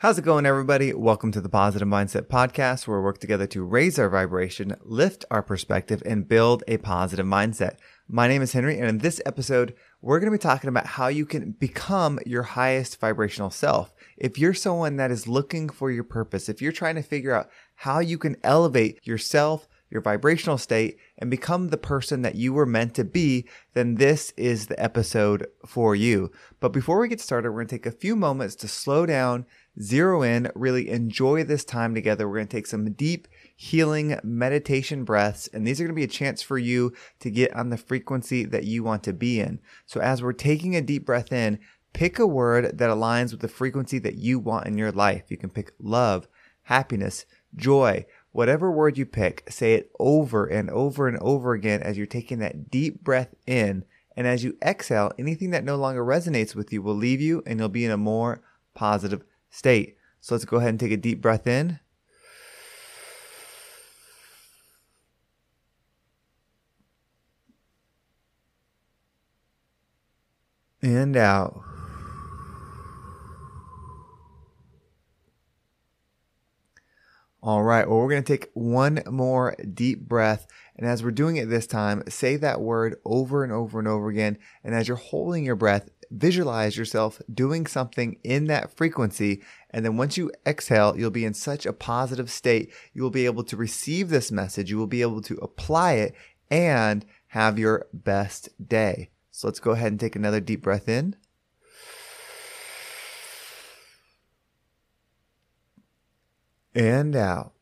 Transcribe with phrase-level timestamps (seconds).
[0.00, 0.94] How's it going, everybody?
[0.94, 5.26] Welcome to the Positive Mindset Podcast, where we work together to raise our vibration, lift
[5.30, 7.76] our perspective, and build a positive mindset.
[8.08, 11.08] My name is Henry, and in this episode, we're going to be talking about how
[11.08, 13.92] you can become your highest vibrational self.
[14.16, 17.50] If you're someone that is looking for your purpose, if you're trying to figure out
[17.74, 22.66] how you can elevate yourself, your vibrational state, and become the person that you were
[22.66, 26.30] meant to be, then this is the episode for you.
[26.60, 29.46] But before we get started, we're going to take a few moments to slow down,
[29.80, 32.28] zero in, really enjoy this time together.
[32.28, 36.04] We're going to take some deep, healing meditation breaths, and these are going to be
[36.04, 39.60] a chance for you to get on the frequency that you want to be in.
[39.86, 41.58] So as we're taking a deep breath in,
[41.92, 45.24] pick a word that aligns with the frequency that you want in your life.
[45.28, 46.28] You can pick love,
[46.62, 47.26] happiness,
[47.56, 52.06] joy, whatever word you pick, say it over and over and over again as you're
[52.06, 53.84] taking that deep breath in.
[54.16, 57.58] And as you exhale, anything that no longer resonates with you will leave you and
[57.58, 58.42] you'll be in a more
[58.74, 59.96] positive state.
[60.20, 61.80] So let's go ahead and take a deep breath in.
[70.82, 71.69] And out.
[77.42, 77.88] All right.
[77.88, 80.46] Well, we're going to take one more deep breath.
[80.76, 84.08] And as we're doing it this time, say that word over and over and over
[84.08, 84.36] again.
[84.62, 89.42] And as you're holding your breath, visualize yourself doing something in that frequency.
[89.70, 92.72] And then once you exhale, you'll be in such a positive state.
[92.92, 94.70] You will be able to receive this message.
[94.70, 96.14] You will be able to apply it
[96.50, 99.10] and have your best day.
[99.30, 101.16] So let's go ahead and take another deep breath in.
[106.74, 107.52] And out.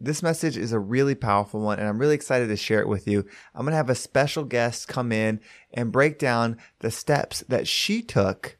[0.00, 3.08] This message is a really powerful one, and I'm really excited to share it with
[3.08, 3.26] you.
[3.52, 5.40] I'm going to have a special guest come in
[5.74, 8.58] and break down the steps that she took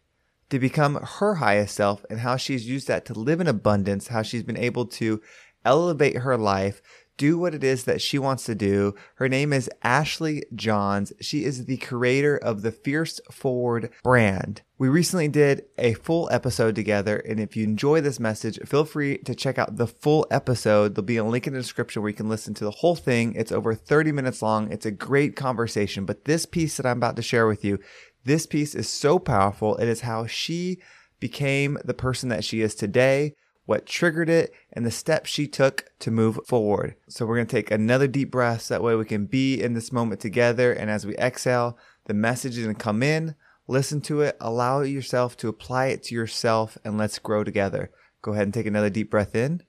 [0.50, 4.22] to become her highest self and how she's used that to live in abundance, how
[4.22, 5.20] she's been able to
[5.64, 6.82] elevate her life
[7.18, 8.94] do what it is that she wants to do.
[9.16, 11.12] Her name is Ashley Johns.
[11.20, 14.62] She is the creator of the Fierce Forward brand.
[14.78, 19.18] We recently did a full episode together, and if you enjoy this message, feel free
[19.18, 20.94] to check out the full episode.
[20.94, 23.34] There'll be a link in the description where you can listen to the whole thing.
[23.34, 24.70] It's over 30 minutes long.
[24.70, 27.80] It's a great conversation, but this piece that I'm about to share with you,
[28.24, 29.76] this piece is so powerful.
[29.76, 30.78] It is how she
[31.18, 33.34] became the person that she is today
[33.68, 36.94] what triggered it, and the steps she took to move forward.
[37.06, 39.74] So we're going to take another deep breath so that way we can be in
[39.74, 40.72] this moment together.
[40.72, 41.76] And as we exhale,
[42.06, 43.34] the message is going to come in.
[43.66, 47.90] Listen to it, allow yourself to apply it to yourself, and let's grow together.
[48.22, 49.62] Go ahead and take another deep breath in.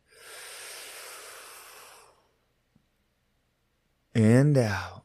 [4.16, 5.04] And out.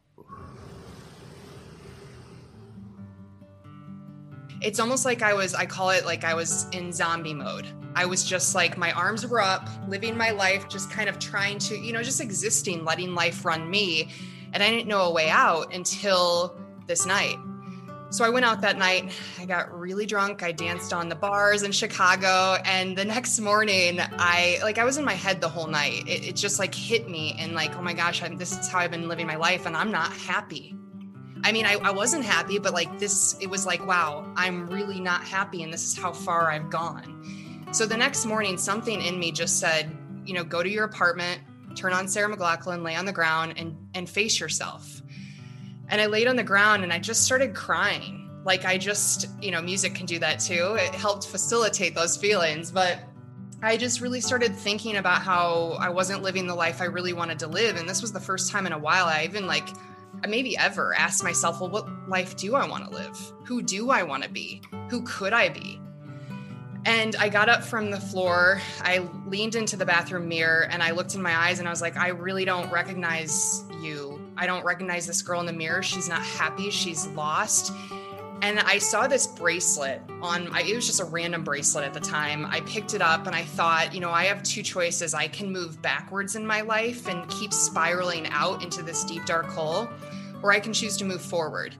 [4.62, 7.83] it's almost like I was, I call it like I was in zombie mode.
[7.94, 11.58] I was just like, my arms were up, living my life, just kind of trying
[11.60, 14.08] to, you know, just existing, letting life run me.
[14.52, 16.56] And I didn't know a way out until
[16.86, 17.36] this night.
[18.10, 19.12] So I went out that night.
[19.40, 20.44] I got really drunk.
[20.44, 22.58] I danced on the bars in Chicago.
[22.64, 26.06] And the next morning, I like, I was in my head the whole night.
[26.06, 28.78] It, it just like hit me and like, oh my gosh, I'm, this is how
[28.78, 29.66] I've been living my life.
[29.66, 30.76] And I'm not happy.
[31.42, 35.00] I mean, I, I wasn't happy, but like this, it was like, wow, I'm really
[35.00, 35.64] not happy.
[35.64, 37.43] And this is how far I've gone.
[37.72, 41.40] So the next morning, something in me just said, you know, go to your apartment,
[41.74, 45.02] turn on Sarah McLachlan, lay on the ground and, and face yourself.
[45.88, 48.30] And I laid on the ground and I just started crying.
[48.44, 50.76] Like I just, you know, music can do that too.
[50.78, 52.70] It helped facilitate those feelings.
[52.70, 53.00] But
[53.62, 57.38] I just really started thinking about how I wasn't living the life I really wanted
[57.40, 57.76] to live.
[57.76, 59.68] And this was the first time in a while I even like
[60.28, 63.32] maybe ever asked myself, well, what life do I want to live?
[63.44, 64.62] Who do I want to be?
[64.90, 65.80] Who could I be?
[66.86, 68.60] And I got up from the floor.
[68.82, 71.80] I leaned into the bathroom mirror and I looked in my eyes and I was
[71.80, 74.20] like, I really don't recognize you.
[74.36, 75.82] I don't recognize this girl in the mirror.
[75.82, 76.70] She's not happy.
[76.70, 77.72] She's lost.
[78.42, 82.44] And I saw this bracelet on, it was just a random bracelet at the time.
[82.44, 85.14] I picked it up and I thought, you know, I have two choices.
[85.14, 89.46] I can move backwards in my life and keep spiraling out into this deep, dark
[89.46, 89.88] hole,
[90.42, 91.74] or I can choose to move forward.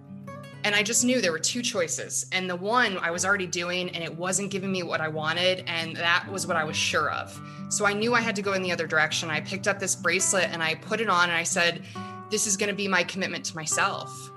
[0.64, 2.26] And I just knew there were two choices.
[2.32, 5.62] And the one I was already doing, and it wasn't giving me what I wanted.
[5.66, 7.38] And that was what I was sure of.
[7.68, 9.30] So I knew I had to go in the other direction.
[9.30, 11.84] I picked up this bracelet and I put it on and I said,
[12.30, 14.30] This is going to be my commitment to myself.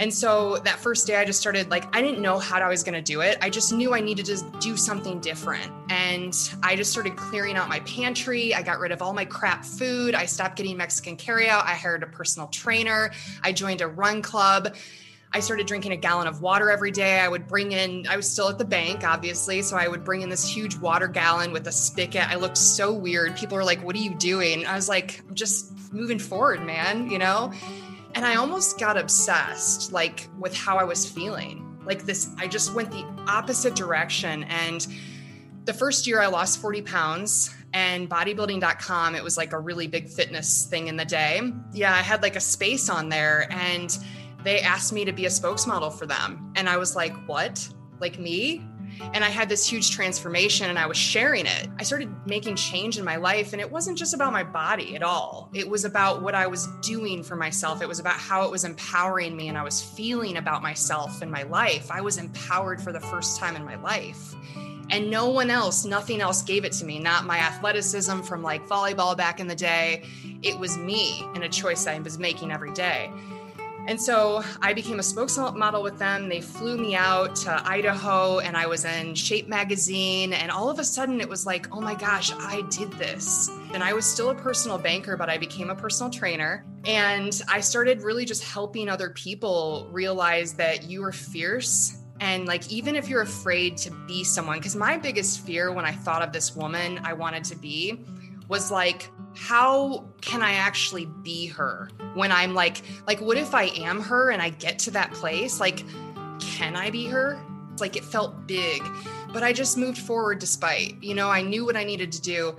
[0.00, 2.84] And so that first day, I just started like, I didn't know how I was
[2.84, 3.36] going to do it.
[3.42, 5.72] I just knew I needed to do something different.
[5.90, 8.54] And I just started clearing out my pantry.
[8.54, 10.14] I got rid of all my crap food.
[10.14, 11.64] I stopped getting Mexican carryout.
[11.64, 13.10] I hired a personal trainer.
[13.42, 14.76] I joined a run club.
[15.32, 17.20] I started drinking a gallon of water every day.
[17.20, 19.60] I would bring in, I was still at the bank, obviously.
[19.62, 22.28] So I would bring in this huge water gallon with a spigot.
[22.28, 23.36] I looked so weird.
[23.36, 24.66] People were like, What are you doing?
[24.66, 27.52] I was like, I'm just moving forward, man, you know?
[28.14, 31.64] And I almost got obsessed, like with how I was feeling.
[31.84, 34.44] Like this, I just went the opposite direction.
[34.44, 34.86] And
[35.64, 40.08] the first year I lost 40 pounds and bodybuilding.com, it was like a really big
[40.08, 41.40] fitness thing in the day.
[41.72, 43.96] Yeah, I had like a space on there and
[44.44, 46.52] they asked me to be a spokesmodel for them.
[46.56, 47.68] And I was like, what?
[48.00, 48.64] Like me?
[49.12, 51.68] And I had this huge transformation and I was sharing it.
[51.78, 53.52] I started making change in my life.
[53.52, 56.66] And it wasn't just about my body at all, it was about what I was
[56.82, 57.82] doing for myself.
[57.82, 61.30] It was about how it was empowering me and I was feeling about myself and
[61.30, 61.90] my life.
[61.90, 64.34] I was empowered for the first time in my life.
[64.90, 68.66] And no one else, nothing else gave it to me, not my athleticism from like
[68.66, 70.04] volleyball back in the day.
[70.42, 73.12] It was me and a choice I was making every day.
[73.88, 76.28] And so I became a spokesmodel with them.
[76.28, 80.34] They flew me out to Idaho and I was in Shape magazine.
[80.34, 83.48] And all of a sudden it was like, oh my gosh, I did this.
[83.72, 86.66] And I was still a personal banker, but I became a personal trainer.
[86.84, 91.96] And I started really just helping other people realize that you are fierce.
[92.20, 95.92] And like, even if you're afraid to be someone, because my biggest fear when I
[95.92, 98.04] thought of this woman I wanted to be
[98.48, 103.64] was like, how can I actually be her when I'm like, like, what if I
[103.76, 105.60] am her and I get to that place?
[105.60, 105.84] Like,
[106.40, 107.40] can I be her?
[107.78, 108.82] Like, it felt big,
[109.32, 112.56] but I just moved forward despite, you know, I knew what I needed to do.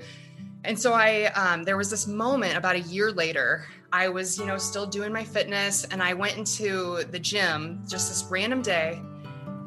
[0.63, 3.65] And so I, um, there was this moment about a year later.
[3.91, 8.07] I was, you know, still doing my fitness and I went into the gym just
[8.07, 9.01] this random day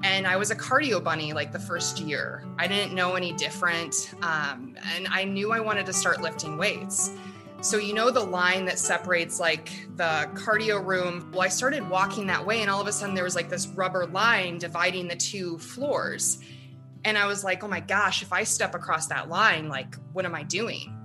[0.03, 2.45] and I was a cardio bunny like the first year.
[2.59, 4.15] I didn't know any different.
[4.23, 7.13] Um, and I knew I wanted to start lifting weights.
[7.61, 11.31] So, you know, the line that separates like the cardio room.
[11.31, 13.69] Well, I started walking that way, and all of a sudden there was like this
[13.69, 16.41] rubber line dividing the two floors.
[17.05, 20.25] And I was like, oh my gosh, if I step across that line, like, what
[20.25, 20.99] am I doing?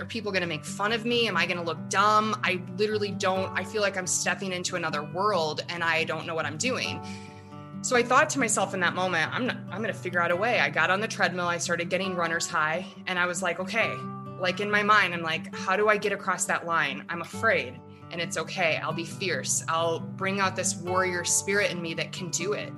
[0.00, 1.28] Are people going to make fun of me?
[1.28, 2.40] Am I going to look dumb?
[2.42, 3.56] I literally don't.
[3.56, 7.00] I feel like I'm stepping into another world and I don't know what I'm doing.
[7.82, 10.30] So I thought to myself in that moment, I'm not, I'm going to figure out
[10.30, 10.60] a way.
[10.60, 13.94] I got on the treadmill, I started getting runner's high, and I was like, okay,
[14.38, 17.04] like in my mind, I'm like, how do I get across that line?
[17.08, 17.80] I'm afraid,
[18.10, 18.76] and it's okay.
[18.76, 19.64] I'll be fierce.
[19.66, 22.70] I'll bring out this warrior spirit in me that can do it,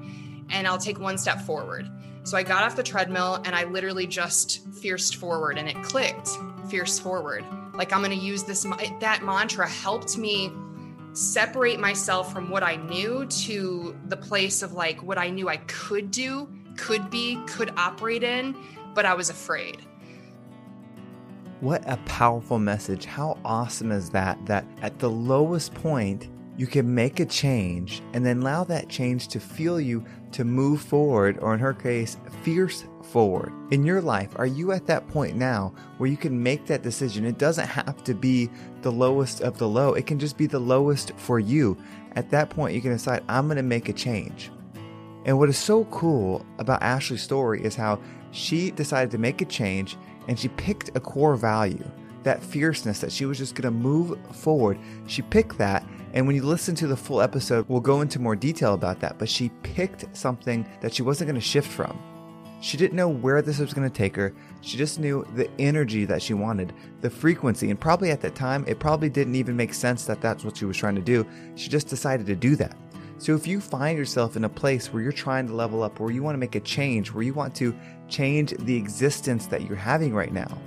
[0.51, 1.91] and I'll take one step forward.
[2.25, 6.29] So I got off the treadmill and I literally just fierced forward, and it clicked
[6.69, 7.45] fierce forward.
[7.75, 8.63] Like I'm going to use this,
[9.01, 10.53] that mantra helped me
[11.13, 15.59] separate myself from what I knew to the place of like what I knew I
[15.59, 18.57] could do, could be, could operate in,
[18.95, 19.79] but I was afraid.
[21.61, 23.05] What a powerful message.
[23.05, 24.45] How awesome is that?
[24.47, 29.29] That at the lowest point, you can make a change and then allow that change
[29.29, 33.53] to fuel you to move forward, or in her case, fierce forward.
[33.71, 37.25] In your life, are you at that point now where you can make that decision?
[37.25, 38.51] It doesn't have to be
[38.83, 41.77] the lowest of the low, it can just be the lowest for you.
[42.17, 44.51] At that point, you can decide, I'm going to make a change.
[45.25, 48.01] And what is so cool about Ashley's story is how
[48.33, 49.97] she decided to make a change
[50.29, 51.85] and she picked a core value,
[52.23, 54.79] that fierceness that she was just going to move forward.
[55.07, 58.37] She picked that and when you listen to the full episode, we'll go into more
[58.37, 59.19] detail about that.
[59.19, 61.99] But she picked something that she wasn't going to shift from.
[62.61, 64.33] She didn't know where this was going to take her.
[64.61, 67.71] She just knew the energy that she wanted, the frequency.
[67.71, 70.65] And probably at that time, it probably didn't even make sense that that's what she
[70.65, 71.27] was trying to do.
[71.57, 72.77] She just decided to do that.
[73.19, 76.11] So if you find yourself in a place where you're trying to level up, where
[76.11, 77.75] you want to make a change, where you want to
[78.09, 80.59] change the existence that you're having right now,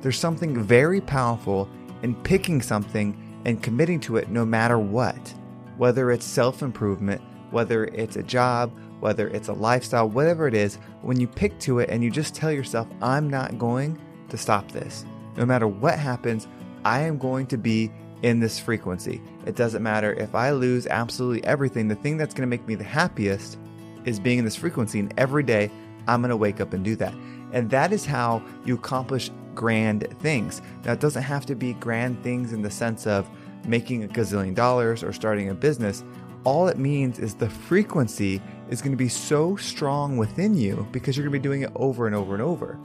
[0.00, 1.68] there's something very powerful
[2.02, 5.34] in picking something and committing to it no matter what.
[5.76, 7.20] Whether it's self improvement,
[7.50, 11.80] whether it's a job, whether it's a lifestyle, whatever it is, when you pick to
[11.80, 15.04] it and you just tell yourself, I'm not going to stop this.
[15.36, 16.46] No matter what happens,
[16.84, 17.90] I am going to be
[18.22, 19.20] in this frequency.
[19.46, 22.74] It doesn't matter if I lose absolutely everything, the thing that's going to make me
[22.74, 23.58] the happiest
[24.04, 25.00] is being in this frequency.
[25.00, 25.70] And every day,
[26.06, 27.14] I'm going to wake up and do that.
[27.52, 30.62] And that is how you accomplish grand things.
[30.84, 33.28] Now, it doesn't have to be grand things in the sense of
[33.66, 36.04] making a gazillion dollars or starting a business.
[36.44, 41.16] All it means is the frequency is going to be so strong within you because
[41.16, 42.78] you're going to be doing it over and over and over.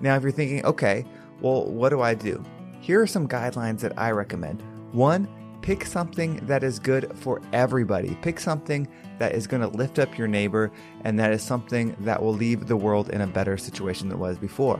[0.00, 1.04] Now, if you're thinking, okay,
[1.40, 2.42] well, what do I do?
[2.80, 4.62] Here are some guidelines that I recommend.
[4.92, 5.28] One,
[5.62, 8.16] pick something that is good for everybody.
[8.20, 8.86] Pick something
[9.18, 10.70] that is going to lift up your neighbor
[11.04, 14.20] and that is something that will leave the world in a better situation than it
[14.20, 14.78] was before.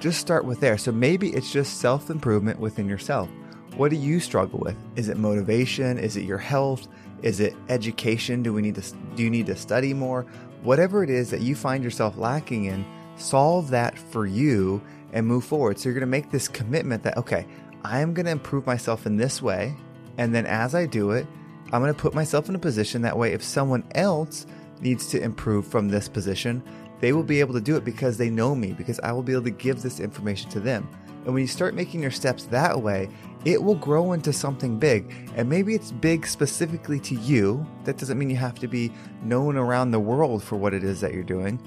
[0.00, 0.76] Just start with there.
[0.78, 3.28] So maybe it's just self improvement within yourself.
[3.76, 4.76] What do you struggle with?
[4.96, 5.98] Is it motivation?
[5.98, 6.88] Is it your health?
[7.22, 8.42] Is it education?
[8.42, 10.22] Do we need to do you need to study more?
[10.62, 12.84] Whatever it is that you find yourself lacking in,
[13.16, 15.78] solve that for you and move forward.
[15.78, 17.46] So you're going to make this commitment that okay,
[17.84, 19.74] I am going to improve myself in this way,
[20.18, 21.26] and then as I do it,
[21.72, 24.46] I'm going to put myself in a position that way if someone else
[24.80, 26.62] needs to improve from this position,
[27.00, 29.32] they will be able to do it because they know me, because I will be
[29.32, 30.88] able to give this information to them.
[31.24, 33.08] And when you start making your steps that way,
[33.44, 35.12] it will grow into something big.
[35.34, 37.66] And maybe it's big specifically to you.
[37.84, 41.00] That doesn't mean you have to be known around the world for what it is
[41.00, 41.60] that you're doing.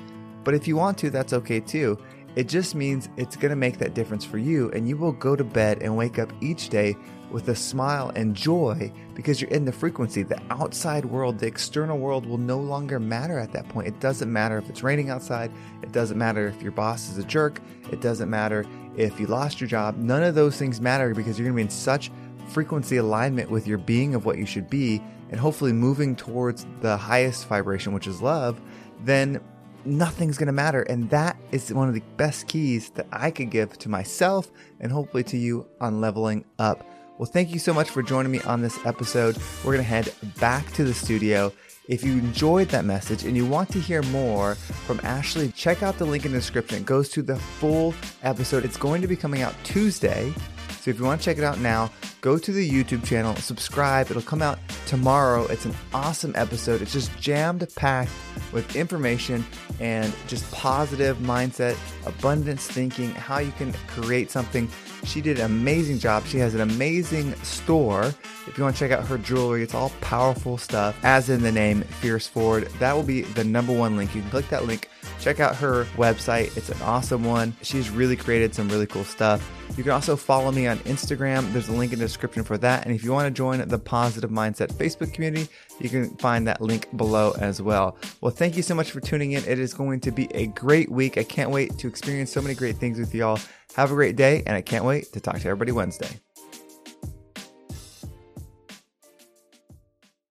[0.43, 1.99] But if you want to, that's okay too.
[2.35, 5.35] It just means it's going to make that difference for you, and you will go
[5.35, 6.95] to bed and wake up each day
[7.31, 10.23] with a smile and joy because you're in the frequency.
[10.23, 13.87] The outside world, the external world will no longer matter at that point.
[13.87, 15.51] It doesn't matter if it's raining outside.
[15.83, 17.61] It doesn't matter if your boss is a jerk.
[17.91, 19.97] It doesn't matter if you lost your job.
[19.97, 22.11] None of those things matter because you're going to be in such
[22.47, 26.97] frequency alignment with your being of what you should be and hopefully moving towards the
[26.97, 28.59] highest vibration, which is love.
[29.03, 29.39] Then
[29.85, 30.83] nothing's going to matter.
[30.83, 34.91] And that is one of the best keys that I could give to myself and
[34.91, 36.85] hopefully to you on leveling up.
[37.17, 39.37] Well, thank you so much for joining me on this episode.
[39.65, 41.51] We're going to head back to the studio.
[41.89, 45.97] If you enjoyed that message and you want to hear more from Ashley, check out
[45.97, 46.77] the link in the description.
[46.77, 47.93] It goes to the full
[48.23, 48.63] episode.
[48.63, 50.33] It's going to be coming out Tuesday.
[50.81, 54.09] So if you want to check it out now, go to the YouTube channel, subscribe.
[54.09, 55.45] It'll come out tomorrow.
[55.47, 56.81] It's an awesome episode.
[56.81, 58.11] It's just jammed packed
[58.53, 59.45] with information
[59.79, 64.69] and just positive mindset, abundance thinking, how you can create something
[65.03, 66.25] she did an amazing job.
[66.25, 68.13] She has an amazing store.
[68.47, 71.51] If you want to check out her jewelry, it's all powerful stuff, as in the
[71.51, 72.67] name Fierce Forward.
[72.79, 74.13] That will be the number one link.
[74.13, 76.55] You can click that link, check out her website.
[76.57, 77.55] It's an awesome one.
[77.61, 79.47] She's really created some really cool stuff.
[79.79, 81.53] You can also follow me on Instagram.
[81.53, 82.85] There's a link in the description for that.
[82.85, 85.47] And if you want to join the Positive Mindset Facebook community,
[85.79, 87.95] you can find that link below as well.
[88.19, 89.45] Well, thank you so much for tuning in.
[89.45, 91.17] It is going to be a great week.
[91.17, 93.39] I can't wait to experience so many great things with y'all.
[93.77, 96.09] Have a great day, and I can't wait to talk to everybody Wednesday.